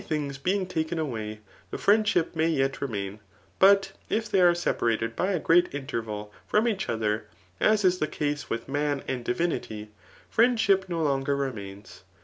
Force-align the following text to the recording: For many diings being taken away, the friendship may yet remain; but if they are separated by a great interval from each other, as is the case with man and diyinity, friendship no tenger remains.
For 0.01 0.15
many 0.15 0.29
diings 0.29 0.41
being 0.41 0.65
taken 0.65 0.97
away, 0.97 1.41
the 1.69 1.77
friendship 1.77 2.35
may 2.35 2.47
yet 2.47 2.81
remain; 2.81 3.19
but 3.59 3.91
if 4.09 4.27
they 4.31 4.41
are 4.41 4.55
separated 4.55 5.15
by 5.15 5.31
a 5.31 5.39
great 5.39 5.71
interval 5.75 6.33
from 6.47 6.67
each 6.67 6.89
other, 6.89 7.27
as 7.59 7.85
is 7.85 7.99
the 7.99 8.07
case 8.07 8.49
with 8.49 8.67
man 8.67 9.03
and 9.07 9.23
diyinity, 9.23 9.89
friendship 10.27 10.85
no 10.89 11.03
tenger 11.07 11.35
remains. 11.37 12.01